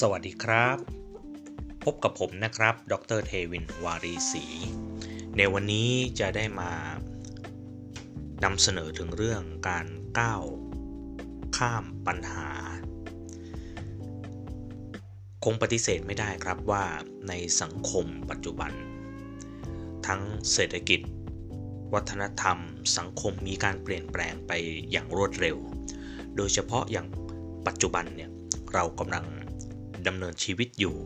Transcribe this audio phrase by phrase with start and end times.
[0.00, 0.78] สวัสดีครับ
[1.84, 4.44] พบกับผมนะครับ ดรเทวิน วารีศรี
[5.36, 5.90] ในวันนี้
[6.20, 6.72] จะได้มา
[8.44, 9.86] นำเสนอถึงเรื่องการ
[10.18, 10.42] ก้าว
[11.56, 12.50] ข้ามปัญหา
[15.44, 16.84] คงปฏิเสธไม่ได้ครับว่า
[17.28, 18.72] ในสังคมปัจจุบัน
[20.06, 20.20] ทั้ง
[20.52, 21.00] เศรษฐกิจ
[21.94, 22.58] วัฒนธรรม
[22.96, 24.52] สังคมมีการเปลี่ยนแปลงไป
[24.90, 25.56] อย่างรวดเร็ว
[26.36, 27.06] โดยเฉพาะอย่าง
[27.66, 28.30] ปัจจุบันเนี่ย
[28.74, 29.26] เรากำลัง
[30.06, 30.96] ดำเนินชีวิตอยู่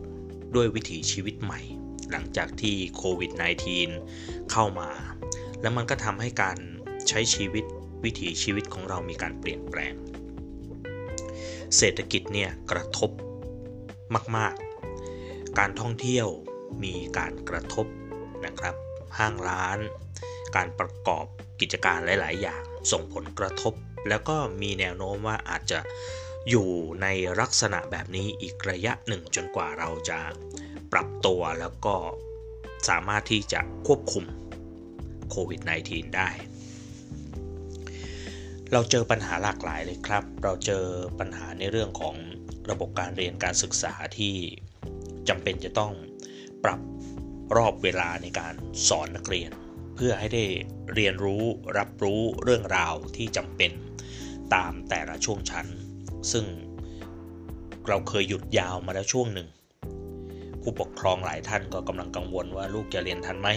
[0.55, 1.61] ด้วยวิถีชีวิตใหม่
[2.11, 3.31] หลังจากที่โควิด
[3.91, 4.89] -19 เข้ามา
[5.61, 6.57] แล้วมันก็ทำให้การ
[7.09, 7.65] ใช้ชีวิต
[8.03, 9.93] วิถีชีวิตของเรามีการเปลี่ยนแปลง
[11.77, 13.11] เศรษฐกิจเนี่ยกระทบ
[14.37, 14.53] มาก
[15.05, 16.27] ๆ การท่องเที่ยว
[16.83, 17.85] มีการกระทบ
[18.45, 18.75] นะครับ
[19.17, 19.79] ห้างร้าน
[20.55, 21.25] การประกอบ
[21.61, 23.73] กิจการหลาย ๆ อย่าง ส่งผลกระทบ
[24.09, 25.79] แล้วก็มีแนวโน้มว่าอาจจะ
[26.49, 26.69] อยู่
[27.01, 27.07] ใน
[27.39, 30.19] ลักษณะแบบนี้อีกระยะหนึ่งจนกว่าเราจะ
[30.93, 31.95] ปรับตัวแล้วก็
[32.89, 34.25] สามารถที่จะควบคุม
[35.29, 36.29] โควิด -19 ได้
[38.73, 40.85] เราเจอปัญหาหลากหลายเลยครับ เราเจอ
[41.19, 42.15] ปัญหาในเรื่องของ
[42.69, 44.35] ระบบการเรียนการศึกษาที่
[45.29, 45.93] จำเป็นจะต้อง
[46.63, 46.79] ปรับ
[47.57, 48.53] รอบเวลาในการ
[48.87, 49.51] สอนนักเรียน
[49.95, 50.45] เพื่อให้ได้
[50.93, 51.43] เรียนรู้
[51.77, 53.71] รับรู้เรื่องราวที่จำเป็น
[54.55, 55.67] ตามแต่ละช่วงชั้น
[56.31, 56.45] ซึ่ง
[57.87, 59.47] เราเคยหยุดยาวมาแล้วช่วงหนึ่ง
[60.61, 63.49] ผู้ปกครองหลายท่านก็กำลังกังวลว่าลูกจะเรียนทันไหม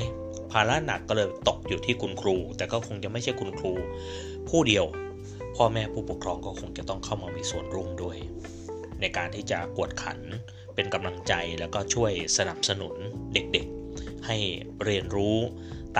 [0.52, 3.72] ภาระหนักก็เลยตกอยู่ที่คุณครู แต่ก็คงจะไม่ใช่คุณครู
[4.48, 4.84] ผู้เดียว
[5.56, 8.16] พ่อแม่ผู้ปกครองก็คงจะต้องเข้ามามีส่วนร่วมด้วย
[9.00, 10.18] ในการที่จะกวดขัน
[10.74, 12.94] เป็นกำลังใจแล้วก็ช่วยสนับสนุน
[13.34, 14.36] เด็กๆ ให้
[14.84, 15.36] เรียนรู้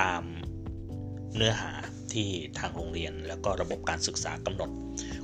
[0.01, 0.23] ตาม
[1.35, 1.71] เนื้อหา
[2.13, 4.69] ที่ทางโรงเรียน แล้วก็ระบบการศึกษากำหนด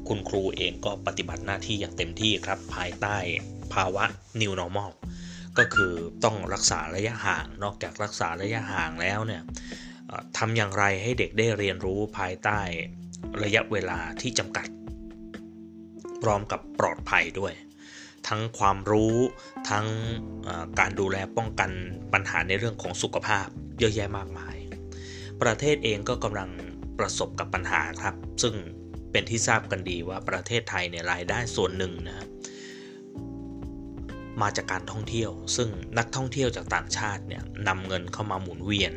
[0.08, 3.17] คุณครูเองก็ปฏิบัติหน้าที่อย่างเต็มที่ครับ ภายใต้
[3.73, 4.06] ภาวะ
[4.41, 4.91] new normal
[5.57, 9.41] ก็คือต้องรักษาระยะห่าง นอกจากรักษาระยะห่างแล้วเนี่ย
[10.38, 12.59] ทำอย่างไรให้เด็กได้เรียนรู้ภายใต้
[13.44, 14.67] ระยะเวลาที่จำกัด
[16.22, 17.53] พร้อมกับปลอดภัยด้วย
[18.28, 19.16] ทั้งความรู้
[19.69, 19.85] ทั้ง
[20.79, 21.72] การดูแลป้องกัน
[22.13, 23.47] ปัญหาในเรื่องของสุขภาพ
[23.79, 24.56] เยอะแยะมากมาย
[25.41, 26.50] ประเทศเองก็กำลัง
[26.99, 28.53] ประสบกับปัญหาครับ ซึ่ง
[29.11, 32.27] เป็นที่ทราบกันดีว่าประเทศไทยเนี่ยรายได้ส่วนหนึ่งนะ
[34.41, 38.93] มาจากการท่องเที่ยว ซึ่งนักท่องเที่ยวจากต่างชาติเนี่ยนำเงินเข้ามาหมุนเวียน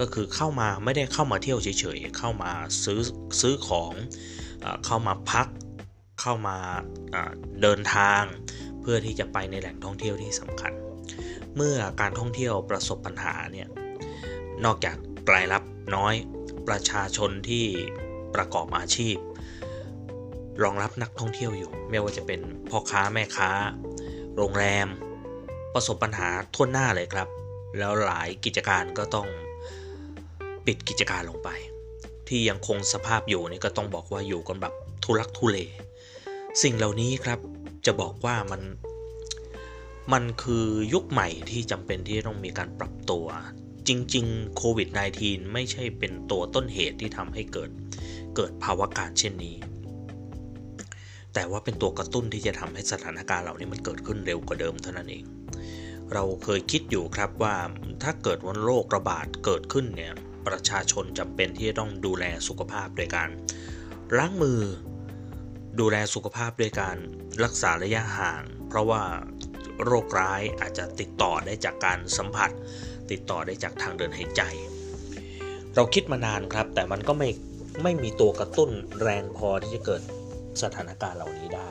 [0.00, 2.52] ก็คือเข้ามาไม่ได้เข้ามาเที่ยวเฉยๆเข้ามา
[2.84, 3.00] ซื้อ
[3.40, 3.94] ซื้อของ
[4.86, 5.48] เข้ามาพัก
[6.20, 6.56] เข้ามา
[7.62, 8.22] เดินทาง
[8.80, 10.72] เพื่อที่จะไปในแหล่งท่องเที่ยวที่สำคัญ
[11.56, 13.68] เมื่อการท่องเที่ยวประสบปัญหาเนี่ย
[14.64, 14.96] นอกจาก
[15.32, 15.62] รายรับ
[15.96, 16.14] น้อย
[16.68, 17.64] ประชาชนที่
[18.34, 19.16] ประกอบอาชีพ
[20.62, 23.50] รองรับนักท่องเที่ยวอยู่ ไม่ว่าจะเป็นพ่อค้าแม่ค้า
[24.36, 24.88] โรงแรม
[25.74, 27.28] ประสบปัญหาทั่วหน้าเลยครับ
[27.78, 29.28] แล้วหลายกิจการก็ต้อง
[30.66, 31.50] ปิดกิจการลงไป
[32.28, 34.74] ที่ยังคงสภาพอยู่นี่ก็ต้องบอกว่าอยู่กันแบบ
[35.04, 35.56] ทุลักทุเล
[36.62, 37.38] สิ่งเหล่านี้ครับ
[37.86, 38.62] จะบอกว่ามัน
[40.12, 43.26] มันคือยุคใหม่ที่จำเป็นที่ต้องมีการปรับตัว
[43.88, 44.88] จริงๆโควิด
[45.20, 47.70] -19 ไม่ใช่เป็นตัวต้นเหตุที่ทำให้เกิด
[48.36, 49.56] เกิดภาวะการเช่นนี้
[51.34, 55.24] แต่ว่าเป็นตัวกระตุ้นที่จะทำให้สถานการณ์เหล่านี้มันเกิดขึ้นเร็วกว่าเดิมเท่านั้นเอง
[56.12, 57.56] เราเคยคิดอยู่ครับว่า
[58.02, 60.12] ถ้าเกิดวันโรคระบาดเกิดขึ้นเนี่ย
[60.46, 63.28] ประชาชนจำเป็นที่จะต้องดูแลสุขภาพโดยการ
[64.16, 64.60] ล้างมือ
[65.80, 66.96] ดูแลสุขภาพด้วยการ
[67.44, 69.02] รักษาระยะห่าง เพราะว่า
[69.84, 72.50] โรคร้ายอาจจะติดต่อได้จากการสัมผัส
[73.10, 74.42] ติดต่อได้จากทางเดินหายใจ
[75.74, 77.28] เราคิดมานานครับ แต่มันก็ไม่
[77.82, 78.70] ไม่มีตัวกระตุ้น
[79.02, 80.02] แรงพอที่จะเกิด
[80.62, 81.70] สถานการณ์เหล่านี้ได้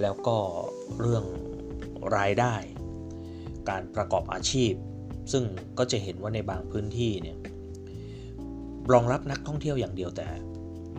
[0.00, 0.36] แล้วก็
[1.00, 1.24] เรื่อง
[2.16, 2.54] รายได้
[3.68, 4.72] การประกอบอาชีพ
[5.32, 5.44] ซึ่ง
[5.78, 7.38] ก็จะเห็นว่าในบางพื้นที่เนี่ย
[8.92, 10.28] รองรับนักท่องเที่ยวอย่างเดียวแต่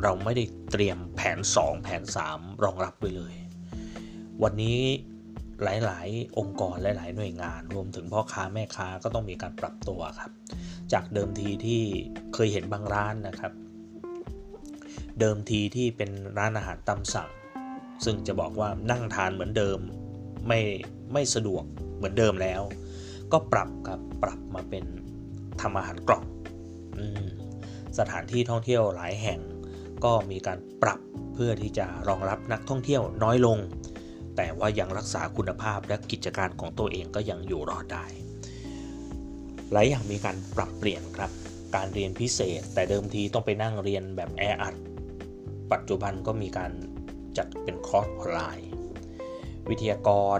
[0.03, 2.03] เราไม่ได้เตรียมแผน 2 แผน
[2.33, 3.33] 3 รองรับไว้เลย
[4.43, 4.81] วันนี้
[5.63, 10.31] หลาย ๆ องค์กรหลาย ๆ หน่วยงาน รวมถึงพ่อค้าแม่ค้าก็ต้องมีการปรับตัวครับ
[10.93, 11.81] จากเดิมทีที่
[12.33, 13.53] เคยเห็นบางร้านนะครับ
[15.19, 17.29] เดิมทีที่เป็นร้านอาหารตามสั่ง
[18.05, 19.79] ซึ่งจะบอกว่านั่งทานเหมือนเดิม
[20.47, 20.59] ไม่
[21.13, 21.63] ไม่สะดวก
[21.95, 22.61] เหมือนเดิมแล้ว
[23.31, 24.85] ก็ปรับครับปรับมาเป็น
[25.61, 26.25] ทำอาหารกล่อง
[27.99, 29.39] สถานที่ท่องเที่ยวหลายแห่ง
[30.05, 30.99] ก็มีการปรับ
[31.33, 33.57] เพื่อที่จะรองรับนักท่องเที่ยวน้อยลง
[34.35, 38.05] แต่ว่ายังรักษาคุณภาพและกิจการของตัวเองก็ยังอยู่รอดได้
[39.71, 41.31] หลายอย่างมีการปรับเปลี่ยนครับ
[41.75, 44.75] การเรียนพิเศษ แต่เดิมทีต้องไปนั่งเรียนแบบแออัด
[45.71, 46.71] ปัจจุบันก็มีการ
[47.37, 48.69] จัดเป็นคอร์สออนไลน์
[49.69, 50.39] วิทยากร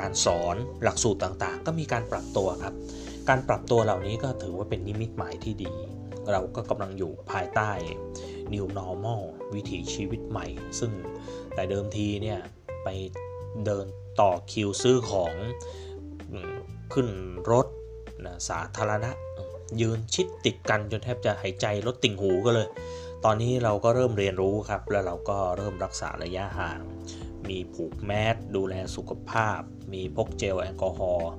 [0.00, 2.74] การสอนหลักสูตรต่างๆ ก็มีการปรับตัวครับ
[3.28, 5.72] การปรับตัวเหล่านี้ก็ถือว่าเป็นนิมิตหมายที่ดี
[6.32, 7.70] เราก็กำลังอยู่ภายใต้
[8.52, 9.22] New Normal
[9.54, 10.46] วิถีชีวิตใหม่
[10.78, 10.92] ซึ่ง
[11.54, 12.38] แต่เดิมทีเนี่ย
[12.84, 12.88] ไป
[13.64, 13.86] เดิน
[14.20, 15.34] ต่อคิวซื้อของ
[16.92, 17.08] ขึ้น
[17.50, 17.66] รถ
[18.24, 19.10] นะสาธารณะ
[19.80, 22.68] ยืนชิดติดกันจนแทบจะหายใจลดติ่งหูก็เลย
[23.24, 26.80] ตอนนี้เราก็เริ่มเรียนรู้ครับ แล้วเราก็เริ่มรักษาระยะห่าง
[27.48, 29.60] มีผูกแมสดูแลสุขภาพ
[29.92, 31.32] มีพกเจลแอลกอฮอล์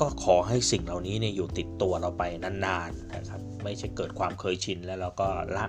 [0.00, 5.66] ก็ขอให้สิ่งเหล่านี้เนี่ยอยู่ติดตัวเราไปนานๆนะครับ ไม่ใช่เกิดความเคยชินแล้วเราก็ละ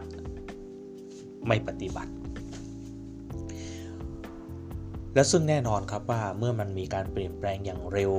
[1.48, 2.12] ไม่ปฏิบัติ
[5.14, 8.14] และซึ่งแน่นอนครับว่าเมื่อมันมีการเปลี่ยนแปลงอย่างเร็ว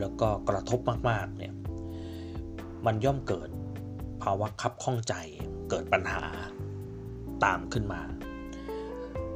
[0.00, 1.54] แล้วก็กระทบมากๆเนี่ย
[2.86, 3.48] มันย่อมเกิด
[4.22, 5.14] ภาวะคับข้องใจ
[5.70, 6.22] เกิดปัญหา
[7.44, 8.02] ตามขึ้นมา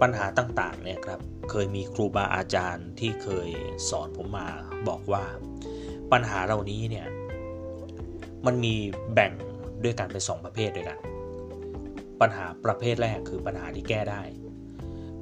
[0.01, 1.21] ปัญหาต่างๆเนี่ยครับ
[1.51, 3.49] เคยมีครูบาอาจารย์ที่เคย
[3.91, 4.47] สอนผมมา
[4.89, 5.25] บอกว่า
[6.13, 7.07] ปัญหาเหล่านี้เนี่ย
[8.47, 8.75] มันมี
[9.15, 9.33] แบ่ง
[9.85, 10.99] ด้วยกันเป็นสองประเภทด้วยกัน
[12.21, 14.23] ปัญหาประเภทแรกคือปัญหาที่แก้ได้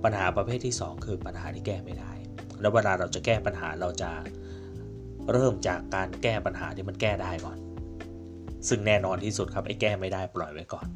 [0.04, 2.12] ปัญหาประเภทที่ 2 คือปัญหาที่แก้ไม่ได้
[2.60, 4.10] แล้วเวลาเราจะแก้ปัญหาเราจะ
[5.32, 7.58] เริ่มจากการแก้ปัญหาที่มันแก้ได้ก่อน
[8.68, 10.86] ซึ่งแน่นอนที่สุดครับไอ้แก้ไม่ได้ปล่อยไว้ก่อน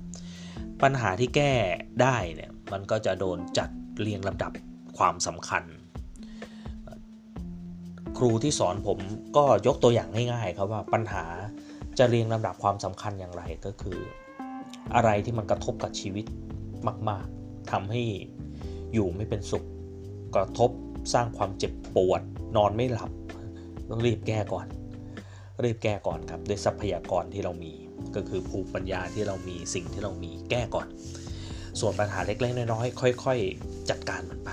[0.82, 1.52] ปัญหาที่แก้
[2.02, 3.69] ได้เนี่ยมันก็จะโดนจัด
[4.00, 4.52] เรียงลำดับ
[4.99, 5.64] ความสำคัญ
[8.19, 8.99] ครูที่สอนผม
[9.37, 11.25] ก็ยกตัวอย่างง่ายๆครับว่าปัญหา
[11.99, 13.99] จะเรียงลำดับความสำคัญอย่างไรก็คือ
[14.94, 16.25] อะไรที่มันกระทบกับชีวิต
[17.08, 18.02] มาก ๆทำให้
[18.93, 19.65] อยู่ไม่เป็นสุข
[20.35, 20.71] กระทบ
[21.12, 22.23] สร้างความเจ็บปวด
[22.56, 23.11] นอนไม่หลับ
[23.91, 24.67] ต้องรีบแก้ก่อน
[25.65, 27.73] รีบแก้ก่อนครับด้วยทรัพยากรที่เรามี
[28.17, 30.87] ก็คือภูมิปัญญาที่เรามีสิ่งที่เรามีแก้ก่อน
[31.81, 34.50] ส่วนปัญหาเล็กๆน้อยๆค่อย ๆ จัดการมันไป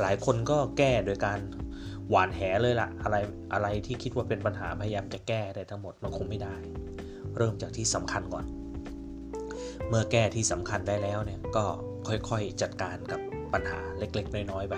[0.00, 1.38] หลายคนก็แก้โดยการ
[2.10, 3.16] หวานแหเลยละอะไร
[3.52, 6.54] อะไรที่คิดว่าเป็นปัญหาพยายามจะแก้ได้ทั้งหมดมันคงไม่ได้
[7.36, 8.44] เริ่มจากที่สำคัญก่อน
[9.88, 11.64] เมื่อแก้ที่สำคัญได้แล้วเนี่ยก็
[12.08, 13.20] ค่อยๆจัดการกับ
[13.54, 14.74] ปัญหาเล็ก ๆ น้อยๆไป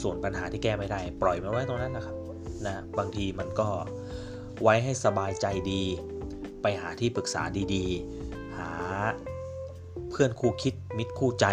[0.00, 2.16] ส่วนปัญหาที่แก้ไม่ได้ ปล่อยมันไว้ตรงนั้นนะครับ
[2.66, 3.68] นะบางทีมันก็
[4.62, 5.82] ไว้ให้สบายใจดี
[6.62, 7.42] ไปหาที่ปรึกษา
[7.74, 8.70] ดีๆ หา
[10.10, 11.46] เพื่อนคู่คิดมิตรคู่ใจ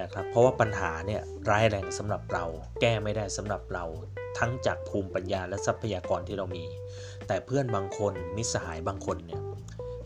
[0.00, 2.44] นะครับเพราะว่าปัญหาเนี่ยร้ายแรงสำหรับเรา
[2.80, 3.84] แก้ไม่ได้สำหรับเรา
[4.38, 6.64] ทั้งจากภูมิปัญญาและทรัพยากรที่เรามี
[7.26, 9.42] แต่เพื่อนบางคนมิสหายบางคนเนี่ย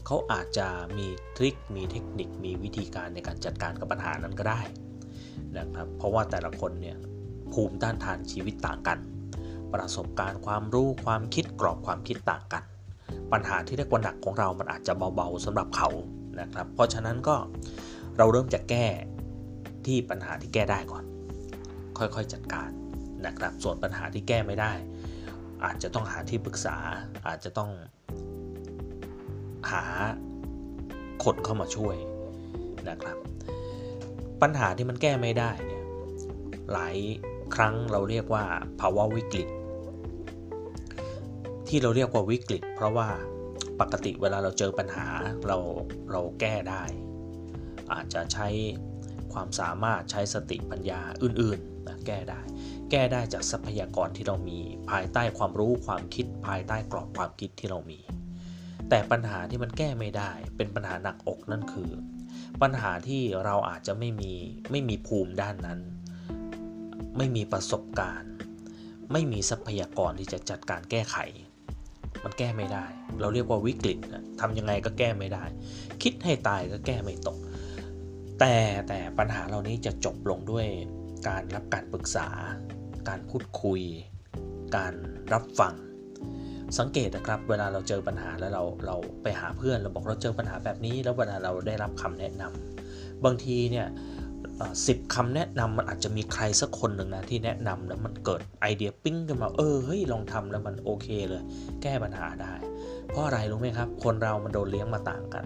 [0.06, 0.66] เขาอาจจะ
[0.98, 1.06] มี
[1.36, 4.60] ทริค มีเทคนิค มีวิธีการในการจัดการกับปัญหานั้นก็ได้
[5.58, 6.96] นะครับ เพราะว่าแต่ละคนเนี่ย
[7.52, 8.98] ภูมิต้านทานชีวิตต่างกัน
[9.74, 12.62] ประสบการณ์ความรู้ความคิดกรอบความคิดต่างกัน
[13.32, 15.88] ปัญหาที่เรียกว่าหนักของเรามันอาจจะเบาๆสำหรับเขา
[16.40, 17.36] นะครับ เพราะฉะนั้นก็
[18.18, 18.86] เราเริ่มจะแก้
[19.86, 21.04] ที่ปัญหาที่แก้ได้ก่อน
[21.98, 22.70] ค่อยๆจัดการ
[23.26, 24.72] นะครับ ส่วนปัญหาที่แก้ไม่ได้
[25.64, 26.76] อาจจะต้องหาที่ปรึกษา
[27.28, 27.70] อาจจะต้อง
[29.70, 29.84] หา
[31.24, 31.96] คนเข้ามาช่วย
[32.88, 33.16] นะครับ
[34.42, 35.84] ปัญหาที่มันแก้ไม่ได้เนี่ย
[36.72, 36.96] หลาย
[37.54, 38.44] ครั้งเราเรียกว่า
[38.80, 39.48] ภาวะวิกฤต
[41.68, 43.08] ที่เราเรียกว่าวิกฤต เพราะว่า
[43.80, 45.06] ปกติเวลาเราเจอปัญหา
[45.46, 45.58] เรา
[46.12, 46.84] เราแก้ได้
[47.92, 48.48] อาจจะใช้
[49.32, 52.40] ความสามารถใช้สติปัญญาอื่นๆนะแก้ได้
[52.90, 54.58] แก้ได้จากทรัพยากรที่เรามี
[54.90, 58.00] ภายใต้ความรู้ความคิดภายใต้กรอบความคิดที่เรามี
[58.88, 61.90] แต่ปัญหาที่มันแก้ไม่ได้เป็นปัญหาหนักอกนั่นคือ
[62.62, 64.32] ปัญหาที่เราอาจจะไม่มี
[64.70, 65.80] ไม่มีภูมิด้านนั้น
[67.16, 68.32] ไม่มีประสบการณ์
[69.12, 71.16] ไม่มีทรัพยากรที่จะจัดการแก้ไข
[72.24, 72.86] มันแก้ไม่ได้
[73.20, 73.98] เราเรียกว่าวิกฤต
[74.40, 75.44] ทำยังไงก็แก้ไม่ได้
[76.02, 77.38] คิดให้ตายก็แก้ไม่ตก
[78.40, 78.54] แต่
[78.88, 80.66] แต่ปัญหาเหล่านี้จะจบลงด้วย
[81.28, 82.28] การรับการปรึกษา
[83.08, 83.80] การพูดคุย
[84.76, 84.94] การ
[85.32, 85.74] รับฟัง
[86.78, 93.86] สังเกตนะครับ เวลาเราเจอปัญหาแล้วเราเราไปหาเพื่อนเราบอกเราเจอปัญหาแบบนี้ แล้วเวลาเราได้รับคำแนะนำบางทีเนี่ย
[94.86, 101.42] สิบคำแนะนำมันอาจจะมีใครสักคนหนึ่งนะที่แนะนำแล้วมันเกิดไอเดียปิ้งขึ้นมาเออเฮ้ยลองทำแล้วมันโอเคเลย
[101.82, 102.54] แก้ปัญหาได้
[103.08, 105.44] เพราะอะไรรู้ไหมครับ คนเรามันโดนเลี้ยงมาต่างกัน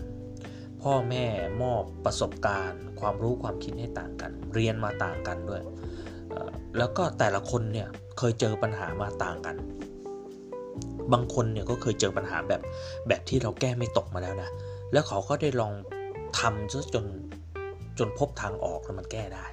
[0.82, 1.24] พ่อแม่
[1.62, 5.62] มอบประสบการณ์ ความรู้ความคิดให้ต่างกัน เรียนมาต่างกันด้วย
[6.78, 7.88] แล้วก็แต่ละคนเนี่ย
[8.18, 9.56] เคยเจอปัญหามาต่างกัน
[11.12, 12.60] บางคนเนี่ยก็เคยเจอปัญหาแบบ
[13.08, 14.50] แบบที่เราแก้ไม่ตกมาแล้วนะ
[14.92, 15.74] แล้วเขาก็ได้ลอง
[16.38, 17.06] ทำซะจน
[17.98, 19.46] จนพบทางออกแล้วมันแก้ได้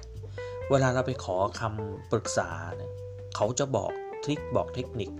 [0.70, 2.90] เวลาเราไปขอคำปรึกษาเนี่ย
[3.36, 3.92] เขาจะบอก
[4.24, 5.10] ทริคบอกเทคนิค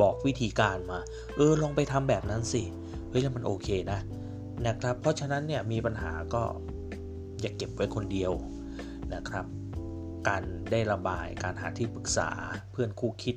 [0.00, 1.00] บอกวิธีการมา
[1.36, 2.62] เออลองไปทำแบบนั้นสิ
[3.08, 4.00] เฮ้ยแล้วมันโอเคนะ
[4.66, 6.42] นะครับ เพราะฉะนั้นเนี่ยมีปัญหาก็
[7.40, 8.32] อย่าเก็บไว้คนเดียว
[9.14, 9.46] นะครับ
[10.28, 12.30] การได้ระบายการหาที่ปรึกษา
[12.72, 13.36] เพื่อนคู่คิด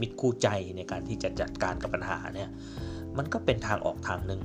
[0.00, 2.50] มิตรคู่ใจในการที่จะจัดการกับปัญหาเนี่ย
[3.18, 4.40] มันก็เป็นทางออกทางหนึ่ง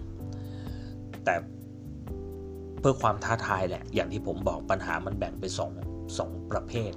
[1.26, 1.36] แต่
[2.80, 5.72] เพื่อความท้าทายแหละ อย่างที่ผมบอกปัญหามันแบ่งเป็นสอง
[6.18, 6.92] สองประเภท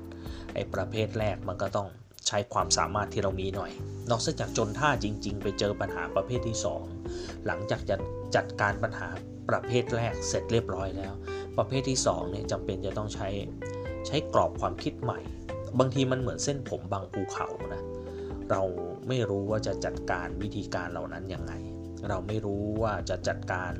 [0.54, 1.88] ไอ้ประเภทแรกมันก็ต้อง
[2.26, 3.70] ใช้ความสามารถที่เรามีหน่อย
[4.10, 6.56] นอกจากจนท่าจริง ๆ ไปเจอปัญหาประเภทที่
[7.02, 7.96] 2 หลังจากจะ
[8.36, 9.08] จัดการปัญหา
[9.48, 11.12] ประเภทแรกเสร็จเรียบร้อยแล้ว
[11.56, 13.28] ประเภทที่2เนี่ยจำเป็นจะต้องใช้
[14.06, 15.20] ใช้กรอบความคิดใหม่
[15.78, 17.82] บางทีมันเหมือนเส้นผมบางภูเขานะ
[18.50, 18.62] เรา
[19.08, 21.52] ไม่รู้ว่าจะจัดการวิธีการเหล่านั้นยังไง
[22.08, 23.72] เราไม่รู้ว่าจะจัดการ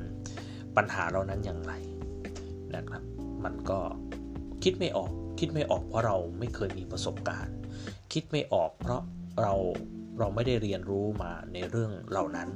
[0.77, 1.73] ปัญหาเหล่านั้นอย่างไร
[2.75, 3.03] นะครับ
[3.43, 3.79] มันก็
[4.63, 7.55] คิดไม่ออก คิดไม่ออกเพราะเราไม่เคยมีประสบการณ์
[8.13, 9.01] คิดไม่ออกเพราะ
[9.41, 9.53] เรา
[10.19, 12.49] เราไม่ได้เรียนรู้มาในเรื่องเหล่านั้น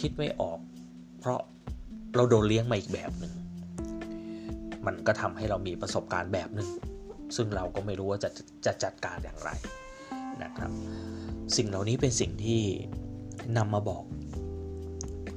[0.00, 0.58] คิดไม่ออก
[1.20, 1.40] เพราะ
[2.14, 3.32] เราโดนเลี้ยงมาอีกแบบหนึ่ง
[4.86, 6.70] มันก็ทำให้เรามีประสบการณ์แบบหนึ่ง
[7.36, 8.30] ซึ่งเราก็ไม่รู้ว่าจะ
[8.66, 9.50] จะจัดการอย่างไร
[10.42, 10.70] นะครับ
[11.56, 12.62] สิ่งเหล่านี้เป็นสิ่งที่
[13.56, 14.04] นำมาบอก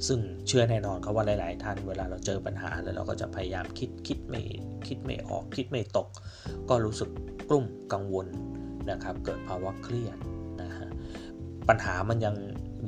[0.08, 4.42] ซึ่งเชื่อแน่นอนครับว่าหลาย ๆ ท่านเวลาเราเจอปัญหาแล้วเราก็จะพยายามคิดคิดไม่
[4.88, 6.08] คิดไม่ออกคิดไม่ตก
[6.70, 7.10] ก็รู้สึก
[7.50, 8.28] กลุ้มกังวล
[8.92, 10.18] นะครับ เกิดภาวะเครียด
[10.62, 10.90] นะฮะ
[11.68, 12.36] ปัญหามันยัง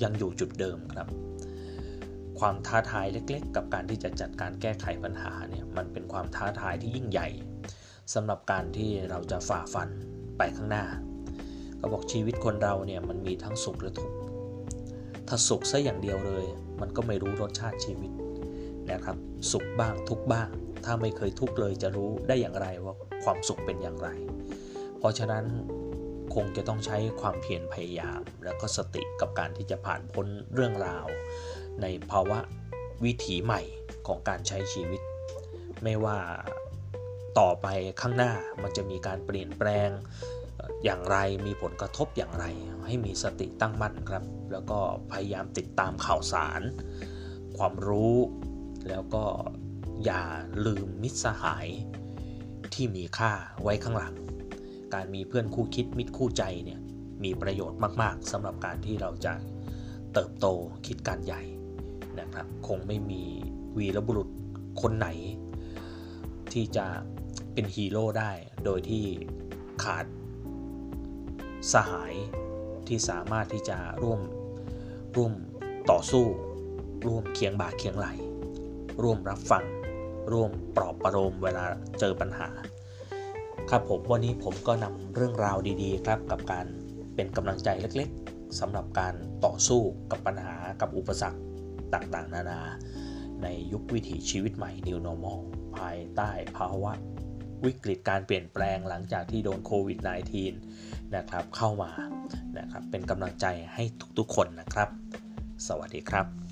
[0.04, 1.08] ยังอยู่จุดเดิมครับ
[2.40, 7.28] ความท้าทายเล็ก ๆ กับการที่จะจัดการแก้ไขปัญหาเนี่ยมันเป็นความท้าทายที่ยิ่งใหญ่
[8.14, 9.90] สำหรับการที่เราจะฝ่าฟัน
[10.38, 10.86] ไปข้างหน้า
[11.82, 14.16] ก็บอกชีวิตคนเราเนี่ยมันมีทั้งสุขและทุกข์
[15.28, 16.46] ถ้าสุขซะอย่างเดียวเลย
[16.82, 18.12] มันก็ไม่รู้รสชาติชีวิต
[18.92, 19.18] นะครับ
[19.52, 20.50] สุขบ้างทุกบ้าง
[20.86, 22.94] ถ้าไม่เคยทุกเลยจะรู้ได้อย่างไรว่า
[23.24, 24.10] ความสุขเป็นอย่างไร
[25.00, 25.46] เพราะฉะนั้น
[26.36, 31.08] คงจะต้องใช้ความเพียรพยายาม แล้วก็สติกับการที่จะผ่านพ้นเรื่องราว
[31.82, 32.40] ในภาวะ
[33.06, 33.62] วิถีใหม่
[34.08, 35.02] ของการใช้ชีวิต
[35.84, 36.18] ไม่ว่า
[37.40, 37.68] ต่อไป
[38.02, 38.34] ข้างหน้า
[38.64, 39.90] มันจะมีการเปลี่ยนแปลง
[40.84, 42.46] อย่างไรมีผลกระทบอย่างไร
[42.86, 44.80] ให้มีสติตั้งมั่นครับ แล้วก็
[45.12, 46.62] พยายามติดตามข่าวสาร
[47.58, 48.16] ความรู้
[48.90, 49.24] แล้วก็
[50.06, 50.24] อย่า
[50.66, 51.68] ลืมมิตรสหาย
[52.74, 53.32] ที่มีค่า
[53.64, 54.16] ไว้ข้างหลัง
[54.94, 56.80] การมีเพื่อนคู่คิดมิตรคู่ใจเนี่ย
[57.24, 59.34] มีประโยชน์มาก ๆสำหรับการที่เราจะ
[60.14, 60.48] เติบโต
[60.88, 61.42] คิดการใหญ่
[62.20, 63.24] นะครับ คงไม่มี
[63.78, 64.30] วีรบุรุษ
[64.82, 65.08] คนไหน
[66.54, 66.86] ที่จะ
[67.54, 68.32] เป็นฮีโร่ได้
[68.66, 69.04] โดยที่
[69.84, 70.06] ขาด
[71.74, 72.14] สหาย
[72.88, 74.20] ที่สามารถที่จะร่วม
[75.16, 75.34] ร่วม
[75.92, 76.26] ต่อสู้
[77.06, 78.08] ร่วมเคียงบ่าเคียงไหล
[79.04, 79.66] ร่วมรับฟัง
[80.32, 81.64] ร่วมปลอบประโลมเวลา
[82.00, 82.50] เจอปัญหา
[83.70, 86.66] ครับผมวันนี้ผมก็นำเรื่องราวดีๆ ครับกับการ
[87.16, 89.14] เป็นกำลังใจเล็กๆสำหรับการ
[89.46, 91.40] ต่อสู้กับปัญหากับอุปสรรค
[91.94, 92.62] ต่างๆ นานา
[93.44, 95.40] ในยุควิถีชีวิตใหม่ New Normal
[95.78, 96.94] ภายใต้ภาวะ
[97.66, 100.00] วิกฤตการเปลี่ยนแปลงหลังจากที่โดนโควิด
[100.56, 101.92] -19 นะครับเข้ามา
[102.60, 103.84] นะครับเป็นกำลังใจให้
[104.18, 104.90] ทุกๆคนนะครับ
[105.68, 106.49] สวัสดีครับ